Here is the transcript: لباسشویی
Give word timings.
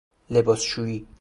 لباسشویی 0.29 1.07